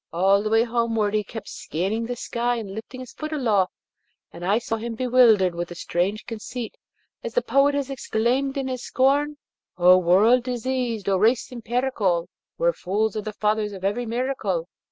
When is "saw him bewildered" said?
4.57-5.53